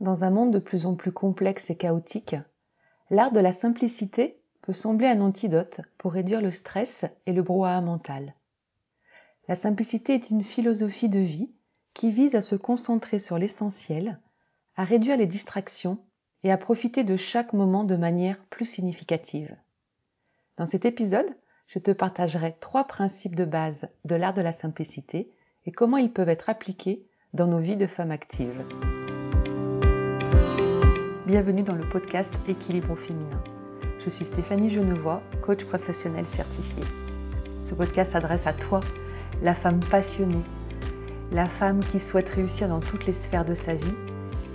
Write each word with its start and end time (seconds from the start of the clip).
Dans 0.00 0.24
un 0.24 0.30
monde 0.30 0.50
de 0.50 0.58
plus 0.58 0.86
en 0.86 0.94
plus 0.94 1.12
complexe 1.12 1.68
et 1.68 1.76
chaotique, 1.76 2.34
l'art 3.10 3.32
de 3.32 3.40
la 3.40 3.52
simplicité 3.52 4.40
peut 4.62 4.72
sembler 4.72 5.06
un 5.06 5.20
antidote 5.20 5.82
pour 5.98 6.12
réduire 6.12 6.40
le 6.40 6.50
stress 6.50 7.04
et 7.26 7.34
le 7.34 7.42
brouhaha 7.42 7.82
mental. 7.82 8.34
La 9.46 9.54
simplicité 9.54 10.14
est 10.14 10.30
une 10.30 10.42
philosophie 10.42 11.10
de 11.10 11.18
vie 11.18 11.52
qui 11.92 12.10
vise 12.10 12.34
à 12.34 12.40
se 12.40 12.54
concentrer 12.54 13.18
sur 13.18 13.36
l'essentiel, 13.36 14.18
à 14.76 14.84
réduire 14.84 15.18
les 15.18 15.26
distractions 15.26 15.98
et 16.44 16.50
à 16.50 16.56
profiter 16.56 17.04
de 17.04 17.18
chaque 17.18 17.52
moment 17.52 17.84
de 17.84 17.96
manière 17.96 18.42
plus 18.46 18.64
significative. 18.64 19.54
Dans 20.56 20.66
cet 20.66 20.86
épisode, 20.86 21.28
je 21.66 21.78
te 21.78 21.90
partagerai 21.90 22.56
trois 22.60 22.84
principes 22.84 23.36
de 23.36 23.44
base 23.44 23.88
de 24.06 24.14
l'art 24.14 24.34
de 24.34 24.40
la 24.40 24.52
simplicité 24.52 25.30
et 25.66 25.72
comment 25.72 25.98
ils 25.98 26.12
peuvent 26.12 26.30
être 26.30 26.48
appliqués 26.48 27.06
dans 27.34 27.46
nos 27.46 27.58
vies 27.58 27.76
de 27.76 27.86
femmes 27.86 28.12
actives. 28.12 28.64
Bienvenue 31.30 31.62
dans 31.62 31.76
le 31.76 31.88
podcast 31.88 32.34
Équilibre 32.48 32.96
féminin. 32.96 33.40
Je 34.04 34.10
suis 34.10 34.24
Stéphanie 34.24 34.68
Genevois, 34.68 35.22
coach 35.42 35.64
professionnel 35.64 36.26
certifié. 36.26 36.82
Ce 37.64 37.72
podcast 37.72 38.14
s'adresse 38.14 38.48
à 38.48 38.52
toi, 38.52 38.80
la 39.40 39.54
femme 39.54 39.78
passionnée, 39.78 40.42
la 41.30 41.48
femme 41.48 41.78
qui 41.84 42.00
souhaite 42.00 42.28
réussir 42.30 42.66
dans 42.66 42.80
toutes 42.80 43.06
les 43.06 43.12
sphères 43.12 43.44
de 43.44 43.54
sa 43.54 43.74
vie 43.74 43.94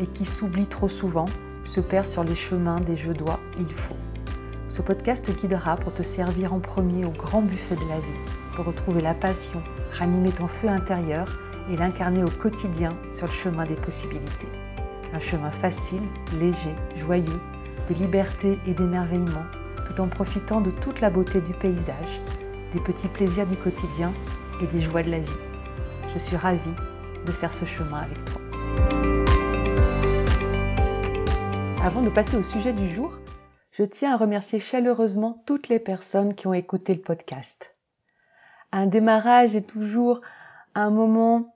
et 0.02 0.06
qui 0.06 0.26
s'oublie 0.26 0.66
trop 0.66 0.90
souvent, 0.90 1.24
se 1.64 1.80
perd 1.80 2.06
sur 2.06 2.26
les 2.26 2.36
chemins 2.36 2.82
des 2.82 2.98
je 2.98 3.14
dois, 3.14 3.40
il 3.58 3.74
faut. 3.74 3.96
Ce 4.70 4.82
podcast 4.82 5.26
te 5.26 5.32
guidera 5.32 5.78
pour 5.78 5.94
te 5.94 6.04
servir 6.04 6.54
en 6.54 6.60
premier 6.60 7.06
au 7.06 7.12
grand 7.12 7.42
buffet 7.42 7.76
de 7.76 7.88
la 7.88 8.00
vie, 8.00 8.34
pour 8.54 8.66
retrouver 8.66 9.02
la 9.02 9.14
passion, 9.14 9.64
ranimer 9.94 10.32
ton 10.34 10.50
feu 10.50 10.68
intérieur 10.68 11.24
et 11.72 11.78
l'incarner 11.78 12.22
au 12.22 12.32
quotidien 12.32 12.98
sur 13.12 13.28
le 13.28 13.32
chemin 13.32 13.66
des 13.66 13.76
possibilités. 13.76 14.50
Un 15.14 15.20
chemin 15.20 15.52
facile, 15.52 16.02
léger, 16.40 16.76
joyeux, 16.96 17.42
de 17.90 17.94
liberté 17.96 18.58
et 18.66 18.74
d'émerveillement, 18.74 19.46
tout 19.86 20.02
en 20.02 20.08
profitant 20.08 20.62
de 20.62 20.72
toute 20.72 21.02
la 21.02 21.10
beauté 21.10 21.42
du 21.42 21.54
paysage, 21.54 22.22
des 22.74 22.80
petits 22.80 23.08
plaisirs 23.08 23.48
du 23.48 23.56
quotidien 23.56 24.12
et 24.62 24.68
des 24.68 24.82
joies 24.82 25.04
de 25.04 25.12
la 25.12 25.20
vie. 25.20 25.40
Je 26.14 26.20
suis 26.20 26.36
ravie 26.36 26.60
de 27.26 27.32
faire 27.32 27.54
ce 27.54 27.66
chemin 27.66 28.00
avec 28.00 28.26
toi. 28.26 28.42
Avant 31.84 32.02
de 32.02 32.10
passer 32.10 32.36
au 32.36 32.44
sujet 32.44 32.74
du 32.74 32.94
jour, 32.94 33.20
je 33.72 33.84
tiens 33.84 34.14
à 34.14 34.18
remercier 34.18 34.60
chaleureusement 34.60 35.44
toutes 35.46 35.70
les 35.70 35.80
personnes 35.80 36.34
qui 36.34 36.48
ont 36.48 36.54
écouté 36.54 36.96
le 36.96 37.02
podcast. 37.02 37.76
Un 38.72 38.88
démarrage 38.88 39.56
est 39.56 39.70
toujours 39.70 40.22
un 40.74 40.90
moment 40.90 41.56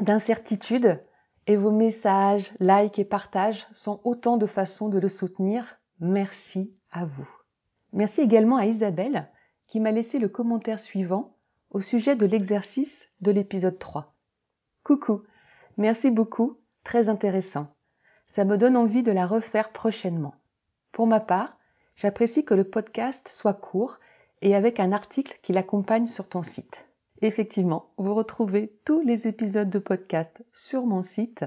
d'incertitude, 0.00 1.00
et 1.46 1.56
vos 1.56 1.70
messages, 1.70 2.52
likes 2.58 2.98
et 2.98 3.04
partages 3.04 3.66
sont 3.72 4.00
autant 4.04 4.36
de 4.36 4.46
façons 4.46 4.88
de 4.88 4.98
le 4.98 5.08
soutenir. 5.08 5.78
Merci 6.00 6.74
à 6.90 7.04
vous. 7.04 7.28
Merci 7.92 8.20
également 8.20 8.56
à 8.56 8.66
Isabelle 8.66 9.28
qui 9.66 9.80
m'a 9.80 9.92
laissé 9.92 10.18
le 10.18 10.28
commentaire 10.28 10.80
suivant 10.80 11.36
au 11.70 11.80
sujet 11.80 12.16
de 12.16 12.26
l'exercice 12.26 13.08
de 13.20 13.30
l'épisode 13.30 13.78
3. 13.78 14.14
Coucou, 14.84 15.22
merci 15.76 16.10
beaucoup, 16.10 16.58
très 16.84 17.08
intéressant. 17.08 17.68
Ça 18.26 18.44
me 18.44 18.58
donne 18.58 18.76
envie 18.76 19.02
de 19.02 19.12
la 19.12 19.26
refaire 19.26 19.72
prochainement. 19.72 20.34
Pour 20.92 21.06
ma 21.06 21.20
part, 21.20 21.56
j'apprécie 21.96 22.44
que 22.44 22.54
le 22.54 22.64
podcast 22.64 23.28
soit 23.28 23.54
court 23.54 23.98
et 24.42 24.54
avec 24.54 24.80
un 24.80 24.92
article 24.92 25.38
qui 25.42 25.52
l'accompagne 25.52 26.06
sur 26.06 26.28
ton 26.28 26.42
site. 26.42 26.85
Effectivement, 27.22 27.92
vous 27.96 28.14
retrouvez 28.14 28.76
tous 28.84 29.00
les 29.00 29.26
épisodes 29.26 29.70
de 29.70 29.78
podcast 29.78 30.44
sur 30.52 30.84
mon 30.84 31.02
site 31.02 31.46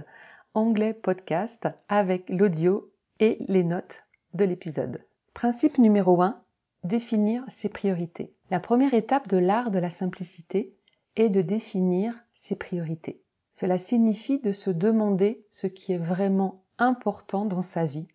Anglais 0.56 0.96
Podcast 0.96 1.68
avec 1.88 2.28
l'audio 2.30 2.92
et 3.20 3.38
les 3.48 3.64
notes 3.64 4.04
de 4.34 4.46
l'épisode. 4.46 5.06
Principe 5.36 5.78
numéro 5.78 6.24
1, 6.24 6.42
définir 6.84 7.44
ses 7.50 7.70
priorités. 7.70 8.34
La 8.50 8.60
première 8.60 8.96
étape 8.96 9.28
de 9.28 9.38
l'art 9.38 9.70
de 9.70 9.78
la 9.78 9.92
simplicité 9.92 10.76
est 11.16 11.30
de 11.30 11.44
définir 11.44 12.16
ses 12.34 12.56
priorités. 12.56 13.22
Cela 13.54 13.78
signifie 13.78 14.40
de 14.40 14.52
se 14.52 14.72
demander 14.72 15.46
ce 15.52 15.68
qui 15.68 15.94
est 15.94 15.98
vraiment 15.98 16.64
important 16.80 17.46
dans 17.46 17.62
sa 17.62 17.86
vie, 17.86 18.08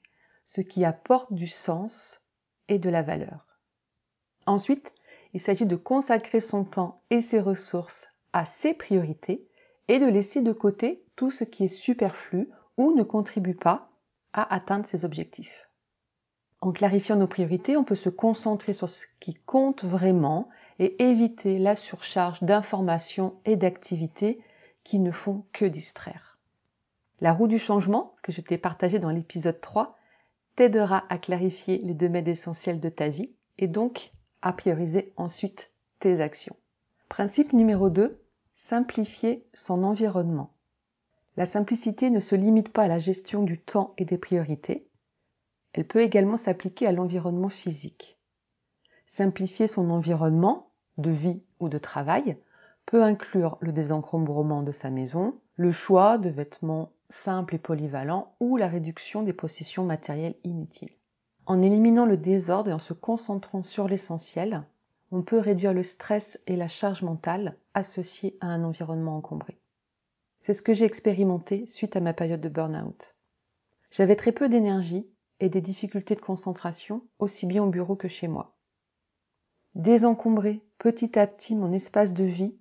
ce 0.44 0.60
qui 0.60 0.84
apporte 0.84 1.32
du 1.32 1.46
sens 1.46 2.20
et 2.66 2.80
de 2.80 2.90
la 2.90 3.02
valeur. 3.02 3.46
Ensuite, 4.46 4.92
il 5.34 5.40
s'agit 5.40 5.66
de 5.66 5.76
consacrer 5.76 6.40
son 6.40 6.64
temps 6.64 7.02
et 7.10 7.20
ses 7.20 7.40
ressources 7.40 8.06
à 8.32 8.44
ses 8.44 8.72
priorités 8.72 9.46
et 9.88 9.98
de 9.98 10.06
laisser 10.06 10.40
de 10.40 10.52
côté 10.52 11.04
tout 11.16 11.30
ce 11.30 11.44
qui 11.44 11.64
est 11.64 11.68
superflu 11.68 12.48
ou 12.76 12.92
ne 12.92 13.02
contribue 13.02 13.54
pas 13.54 13.90
à 14.32 14.54
atteindre 14.54 14.86
ses 14.86 15.04
objectifs. 15.04 15.68
En 16.60 16.72
clarifiant 16.72 17.16
nos 17.16 17.26
priorités, 17.26 17.76
on 17.76 17.84
peut 17.84 17.94
se 17.94 18.08
concentrer 18.08 18.72
sur 18.72 18.88
ce 18.88 19.04
qui 19.20 19.34
compte 19.34 19.84
vraiment 19.84 20.48
et 20.78 21.02
éviter 21.02 21.58
la 21.58 21.74
surcharge 21.74 22.42
d'informations 22.42 23.34
et 23.44 23.56
d'activités 23.56 24.40
qui 24.82 24.98
ne 24.98 25.10
font 25.10 25.44
que 25.52 25.64
distraire. 25.64 26.38
La 27.20 27.32
roue 27.32 27.48
du 27.48 27.58
changement, 27.58 28.14
que 28.22 28.32
je 28.32 28.40
t'ai 28.40 28.56
partagée 28.56 28.98
dans 28.98 29.10
l'épisode 29.10 29.60
3, 29.60 29.96
t'aidera 30.56 31.04
à 31.10 31.18
clarifier 31.18 31.78
les 31.78 31.94
domaines 31.94 32.28
essentiels 32.28 32.80
de 32.80 32.88
ta 32.88 33.08
vie 33.08 33.30
et 33.58 33.68
donc 33.68 34.12
à 34.44 34.52
prioriser 34.52 35.12
ensuite 35.16 35.72
tes 35.98 36.20
actions. 36.20 36.54
Principe 37.08 37.52
numéro 37.54 37.90
2, 37.90 38.20
simplifier 38.54 39.44
son 39.54 39.82
environnement. 39.82 40.52
La 41.36 41.46
simplicité 41.46 42.10
ne 42.10 42.20
se 42.20 42.36
limite 42.36 42.68
pas 42.68 42.82
à 42.82 42.88
la 42.88 42.98
gestion 43.00 43.42
du 43.42 43.58
temps 43.58 43.94
et 43.98 44.04
des 44.04 44.18
priorités, 44.18 44.86
elle 45.72 45.86
peut 45.86 46.02
également 46.02 46.36
s'appliquer 46.36 46.86
à 46.86 46.92
l'environnement 46.92 47.48
physique. 47.48 48.16
Simplifier 49.06 49.66
son 49.66 49.90
environnement, 49.90 50.70
de 50.98 51.10
vie 51.10 51.42
ou 51.58 51.68
de 51.68 51.78
travail, 51.78 52.36
peut 52.86 53.02
inclure 53.02 53.56
le 53.60 53.72
désencombrement 53.72 54.62
de 54.62 54.72
sa 54.72 54.90
maison, 54.90 55.34
le 55.56 55.72
choix 55.72 56.18
de 56.18 56.28
vêtements 56.28 56.92
simples 57.08 57.56
et 57.56 57.58
polyvalents 57.58 58.36
ou 58.40 58.56
la 58.56 58.68
réduction 58.68 59.22
des 59.22 59.32
possessions 59.32 59.84
matérielles 59.84 60.36
inutiles. 60.44 60.92
En 61.46 61.60
éliminant 61.60 62.06
le 62.06 62.16
désordre 62.16 62.70
et 62.70 62.72
en 62.72 62.78
se 62.78 62.94
concentrant 62.94 63.62
sur 63.62 63.86
l'essentiel, 63.86 64.62
on 65.12 65.22
peut 65.22 65.38
réduire 65.38 65.74
le 65.74 65.82
stress 65.82 66.40
et 66.46 66.56
la 66.56 66.68
charge 66.68 67.02
mentale 67.02 67.56
associés 67.74 68.38
à 68.40 68.46
un 68.46 68.64
environnement 68.64 69.18
encombré. 69.18 69.58
C'est 70.40 70.54
ce 70.54 70.62
que 70.62 70.72
j'ai 70.72 70.86
expérimenté 70.86 71.66
suite 71.66 71.96
à 71.96 72.00
ma 72.00 72.14
période 72.14 72.40
de 72.40 72.48
burn-out. 72.48 73.14
J'avais 73.90 74.16
très 74.16 74.32
peu 74.32 74.48
d'énergie 74.48 75.06
et 75.40 75.50
des 75.50 75.60
difficultés 75.60 76.14
de 76.14 76.20
concentration, 76.22 77.02
aussi 77.18 77.46
bien 77.46 77.62
au 77.62 77.68
bureau 77.68 77.94
que 77.94 78.08
chez 78.08 78.28
moi. 78.28 78.54
Désencombrer 79.74 80.62
petit 80.78 81.18
à 81.18 81.26
petit 81.26 81.56
mon 81.56 81.72
espace 81.72 82.14
de 82.14 82.24
vie 82.24 82.56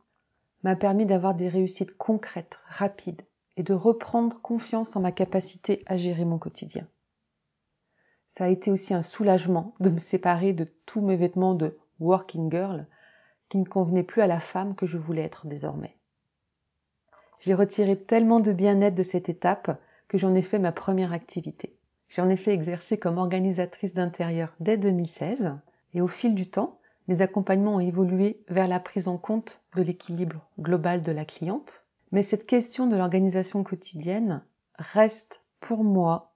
m'a 0.64 0.76
permis 0.76 1.06
d'avoir 1.06 1.36
des 1.36 1.48
réussites 1.48 1.98
concrètes, 1.98 2.60
rapides, 2.66 3.22
et 3.56 3.64
de 3.64 3.74
reprendre 3.74 4.42
confiance 4.42 4.96
en 4.96 5.02
ma 5.02 5.12
capacité 5.12 5.84
à 5.86 5.96
gérer 5.96 6.26
mon 6.26 6.38
quotidien 6.38 6.88
ça 8.34 8.46
a 8.46 8.50
été 8.50 8.72
aussi 8.72 8.96
un 8.96 9.04
soulagement 9.04 9.76
de 9.80 9.92
me 9.92 10.00
séparer 10.00 10.54
de 10.54 10.68
tous 10.88 11.02
mes 11.02 11.16
vêtements 11.16 11.54
de 11.54 11.78
working 12.00 12.50
girl 12.52 12.88
qui 13.48 13.60
ne 13.60 13.66
convenaient 13.66 14.04
plus 14.04 14.24
à 14.24 14.28
la 14.28 14.40
femme 14.40 14.74
que 14.74 14.88
je 14.88 14.98
voulais 14.98 15.22
être 15.22 15.46
désormais. 15.46 15.96
J'ai 17.40 17.54
retiré 17.54 17.96
tellement 17.96 18.40
de 18.40 18.52
bien-être 18.52 18.96
de 18.96 19.04
cette 19.04 19.30
étape 19.30 19.80
que 20.08 20.18
j'en 20.18 20.34
ai 20.34 20.42
fait 20.42 20.58
ma 20.58 20.72
première 20.72 21.14
activité. 21.14 21.78
J'ai 22.10 22.24
en 22.24 22.30
effet 22.30 22.54
exercé 22.54 22.98
comme 22.98 23.20
organisatrice 23.20 23.94
d'intérieur 23.94 24.56
dès 24.60 24.78
2016 24.78 25.54
et 25.94 26.02
au 26.02 26.08
fil 26.08 26.34
du 26.34 26.50
temps, 26.50 26.80
mes 27.08 27.22
accompagnements 27.22 27.76
ont 27.76 27.80
évolué 27.80 28.44
vers 28.48 28.68
la 28.68 28.80
prise 28.80 29.08
en 29.08 29.18
compte 29.18 29.62
de 29.76 29.84
l'équilibre 29.84 30.48
global 30.60 31.04
de 31.04 31.12
la 31.12 31.26
cliente. 31.26 31.84
Mais 32.12 32.24
cette 32.24 32.48
question 32.48 32.88
de 32.88 32.96
l'organisation 32.96 33.64
quotidienne 33.64 34.42
reste 34.80 35.42
pour 35.60 35.84
moi 35.84 36.34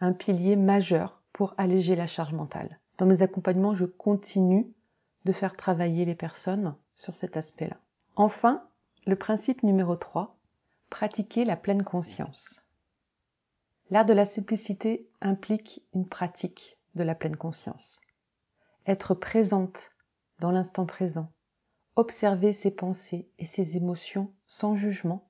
un 0.00 0.12
pilier 0.12 0.56
majeur 0.56 1.15
pour 1.36 1.52
alléger 1.58 1.96
la 1.96 2.06
charge 2.06 2.32
mentale. 2.32 2.80
Dans 2.96 3.04
mes 3.04 3.20
accompagnements, 3.20 3.74
je 3.74 3.84
continue 3.84 4.72
de 5.26 5.32
faire 5.32 5.54
travailler 5.54 6.06
les 6.06 6.14
personnes 6.14 6.74
sur 6.94 7.14
cet 7.14 7.36
aspect-là. 7.36 7.76
Enfin, 8.14 8.66
le 9.04 9.16
principe 9.16 9.62
numéro 9.62 9.96
3, 9.96 10.38
pratiquer 10.88 11.44
la 11.44 11.58
pleine 11.58 11.84
conscience. 11.84 12.62
L'art 13.90 14.06
de 14.06 14.14
la 14.14 14.24
simplicité 14.24 15.10
implique 15.20 15.84
une 15.92 16.08
pratique 16.08 16.78
de 16.94 17.02
la 17.02 17.14
pleine 17.14 17.36
conscience. 17.36 18.00
Être 18.86 19.14
présente 19.14 19.90
dans 20.38 20.52
l'instant 20.52 20.86
présent, 20.86 21.30
observer 21.96 22.54
ses 22.54 22.70
pensées 22.70 23.28
et 23.38 23.44
ses 23.44 23.76
émotions 23.76 24.32
sans 24.46 24.74
jugement, 24.74 25.28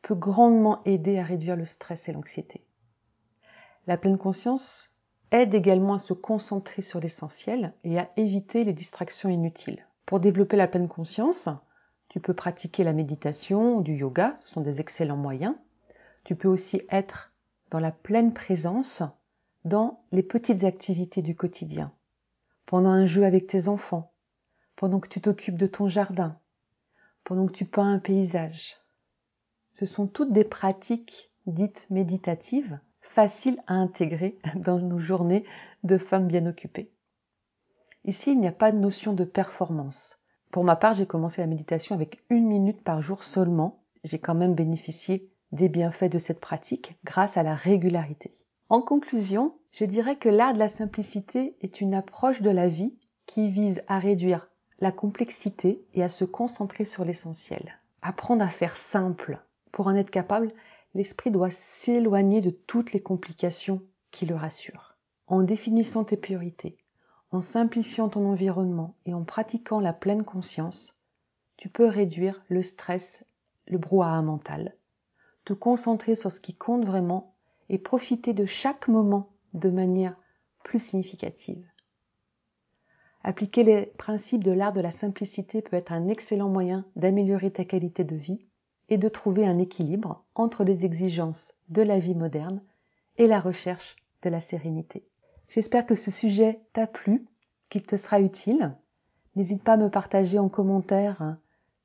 peut 0.00 0.14
grandement 0.14 0.82
aider 0.86 1.18
à 1.18 1.24
réduire 1.24 1.56
le 1.56 1.66
stress 1.66 2.08
et 2.08 2.12
l'anxiété. 2.14 2.66
La 3.86 3.96
pleine 3.96 4.18
conscience 4.18 4.90
aide 5.30 5.54
également 5.54 5.94
à 5.94 5.98
se 5.98 6.12
concentrer 6.12 6.82
sur 6.82 6.98
l'essentiel 6.98 7.72
et 7.84 7.98
à 7.98 8.10
éviter 8.16 8.64
les 8.64 8.72
distractions 8.72 9.28
inutiles. 9.28 9.86
Pour 10.06 10.18
développer 10.18 10.56
la 10.56 10.66
pleine 10.66 10.88
conscience, 10.88 11.48
tu 12.08 12.20
peux 12.20 12.34
pratiquer 12.34 12.82
la 12.84 12.92
méditation 12.92 13.76
ou 13.76 13.82
du 13.82 13.94
yoga, 13.94 14.34
ce 14.38 14.48
sont 14.48 14.60
des 14.60 14.80
excellents 14.80 15.16
moyens. 15.16 15.54
Tu 16.24 16.34
peux 16.34 16.48
aussi 16.48 16.82
être 16.90 17.32
dans 17.70 17.80
la 17.80 17.92
pleine 17.92 18.32
présence 18.32 19.02
dans 19.64 20.00
les 20.12 20.22
petites 20.22 20.64
activités 20.64 21.22
du 21.22 21.34
quotidien, 21.34 21.92
pendant 22.66 22.90
un 22.90 23.06
jeu 23.06 23.24
avec 23.24 23.46
tes 23.46 23.68
enfants, 23.68 24.12
pendant 24.76 25.00
que 25.00 25.08
tu 25.08 25.20
t'occupes 25.20 25.58
de 25.58 25.66
ton 25.66 25.88
jardin, 25.88 26.38
pendant 27.24 27.46
que 27.46 27.52
tu 27.52 27.64
peins 27.64 27.92
un 27.94 27.98
paysage. 27.98 28.76
Ce 29.72 29.86
sont 29.86 30.06
toutes 30.06 30.32
des 30.32 30.44
pratiques 30.44 31.30
dites 31.46 31.86
méditatives, 31.90 32.78
faciles 33.16 33.62
à 33.66 33.72
intégrer 33.72 34.36
dans 34.56 34.78
nos 34.78 34.98
journées 34.98 35.44
de 35.84 35.96
femmes 35.96 36.26
bien 36.26 36.44
occupées. 36.44 36.92
Ici, 38.04 38.32
il 38.32 38.38
n'y 38.38 38.46
a 38.46 38.52
pas 38.52 38.72
de 38.72 38.76
notion 38.76 39.14
de 39.14 39.24
performance. 39.24 40.18
Pour 40.50 40.64
ma 40.64 40.76
part, 40.76 40.92
j'ai 40.92 41.06
commencé 41.06 41.40
la 41.40 41.46
méditation 41.46 41.94
avec 41.94 42.22
une 42.28 42.46
minute 42.46 42.84
par 42.84 43.00
jour 43.00 43.24
seulement. 43.24 43.80
J'ai 44.04 44.18
quand 44.18 44.34
même 44.34 44.54
bénéficié 44.54 45.30
des 45.50 45.70
bienfaits 45.70 46.12
de 46.12 46.18
cette 46.18 46.40
pratique 46.40 46.98
grâce 47.04 47.38
à 47.38 47.42
la 47.42 47.54
régularité. 47.54 48.34
En 48.68 48.82
conclusion, 48.82 49.54
je 49.72 49.86
dirais 49.86 50.16
que 50.16 50.28
l'art 50.28 50.52
de 50.52 50.58
la 50.58 50.68
simplicité 50.68 51.56
est 51.62 51.80
une 51.80 51.94
approche 51.94 52.42
de 52.42 52.50
la 52.50 52.68
vie 52.68 52.98
qui 53.24 53.48
vise 53.48 53.82
à 53.88 53.98
réduire 53.98 54.50
la 54.78 54.92
complexité 54.92 55.82
et 55.94 56.02
à 56.02 56.10
se 56.10 56.26
concentrer 56.26 56.84
sur 56.84 57.06
l'essentiel. 57.06 57.80
Apprendre 58.02 58.42
à 58.42 58.48
faire 58.48 58.76
simple. 58.76 59.40
Pour 59.72 59.86
en 59.86 59.94
être 59.94 60.10
capable, 60.10 60.52
l'esprit 60.96 61.30
doit 61.30 61.50
s'éloigner 61.50 62.40
de 62.40 62.48
toutes 62.48 62.92
les 62.94 63.02
complications 63.02 63.82
qui 64.10 64.24
le 64.24 64.34
rassurent. 64.34 64.96
En 65.26 65.42
définissant 65.42 66.04
tes 66.04 66.16
priorités, 66.16 66.78
en 67.32 67.42
simplifiant 67.42 68.08
ton 68.08 68.24
environnement 68.26 68.96
et 69.04 69.12
en 69.12 69.22
pratiquant 69.22 69.78
la 69.78 69.92
pleine 69.92 70.24
conscience, 70.24 70.98
tu 71.58 71.68
peux 71.68 71.86
réduire 71.86 72.42
le 72.48 72.62
stress, 72.62 73.24
le 73.66 73.76
brouhaha 73.76 74.22
mental, 74.22 74.74
te 75.44 75.52
concentrer 75.52 76.16
sur 76.16 76.32
ce 76.32 76.40
qui 76.40 76.54
compte 76.54 76.86
vraiment 76.86 77.34
et 77.68 77.78
profiter 77.78 78.32
de 78.32 78.46
chaque 78.46 78.88
moment 78.88 79.28
de 79.52 79.68
manière 79.68 80.16
plus 80.64 80.82
significative. 80.82 81.68
Appliquer 83.22 83.64
les 83.64 83.86
principes 83.98 84.44
de 84.44 84.52
l'art 84.52 84.72
de 84.72 84.80
la 84.80 84.92
simplicité 84.92 85.60
peut 85.60 85.76
être 85.76 85.92
un 85.92 86.08
excellent 86.08 86.48
moyen 86.48 86.86
d'améliorer 86.96 87.50
ta 87.50 87.66
qualité 87.66 88.02
de 88.04 88.16
vie 88.16 88.46
et 88.88 88.98
de 88.98 89.08
trouver 89.08 89.46
un 89.46 89.58
équilibre 89.58 90.24
entre 90.34 90.64
les 90.64 90.84
exigences 90.84 91.54
de 91.68 91.82
la 91.82 91.98
vie 91.98 92.14
moderne 92.14 92.60
et 93.18 93.26
la 93.26 93.40
recherche 93.40 93.96
de 94.22 94.30
la 94.30 94.40
sérénité. 94.40 95.06
J'espère 95.48 95.86
que 95.86 95.94
ce 95.94 96.10
sujet 96.10 96.60
t'a 96.72 96.86
plu, 96.86 97.26
qu'il 97.68 97.82
te 97.82 97.96
sera 97.96 98.20
utile. 98.20 98.74
N'hésite 99.34 99.62
pas 99.62 99.74
à 99.74 99.76
me 99.76 99.90
partager 99.90 100.38
en 100.38 100.48
commentaire 100.48 101.36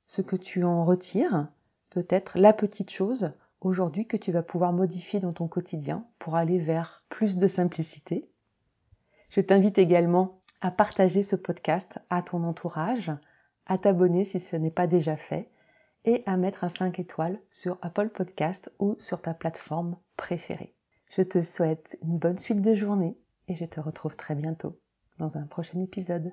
ce 0.07 0.21
que 0.21 0.35
tu 0.35 0.63
en 0.63 0.85
retires, 0.85 1.47
peut-être 1.89 2.37
la 2.37 2.53
petite 2.53 2.89
chose 2.89 3.31
aujourd'hui 3.61 4.07
que 4.07 4.17
tu 4.17 4.31
vas 4.31 4.43
pouvoir 4.43 4.73
modifier 4.73 5.19
dans 5.19 5.33
ton 5.33 5.47
quotidien 5.47 6.05
pour 6.19 6.35
aller 6.35 6.57
vers 6.57 7.03
plus 7.09 7.37
de 7.37 7.47
simplicité. 7.47 8.27
Je 9.29 9.41
t'invite 9.41 9.77
également 9.77 10.41
à 10.61 10.71
partager 10.71 11.23
ce 11.23 11.35
podcast 11.35 11.99
à 12.09 12.21
ton 12.21 12.43
entourage, 12.43 13.11
à 13.65 13.77
t'abonner 13.77 14.25
si 14.25 14.39
ce 14.39 14.55
n'est 14.55 14.71
pas 14.71 14.87
déjà 14.87 15.15
fait 15.15 15.50
et 16.05 16.23
à 16.25 16.37
mettre 16.37 16.63
un 16.63 16.69
5 16.69 16.99
étoiles 16.99 17.39
sur 17.51 17.77
Apple 17.81 18.09
Podcast 18.09 18.71
ou 18.79 18.95
sur 18.99 19.21
ta 19.21 19.33
plateforme 19.33 19.97
préférée. 20.17 20.75
Je 21.09 21.21
te 21.21 21.41
souhaite 21.41 21.97
une 22.03 22.17
bonne 22.17 22.37
suite 22.37 22.61
de 22.61 22.73
journée 22.73 23.17
et 23.47 23.55
je 23.55 23.65
te 23.65 23.79
retrouve 23.79 24.15
très 24.15 24.35
bientôt 24.35 24.79
dans 25.17 25.37
un 25.37 25.45
prochain 25.45 25.79
épisode. 25.79 26.29